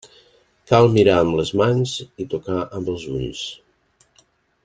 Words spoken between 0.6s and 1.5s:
Cal mirar amb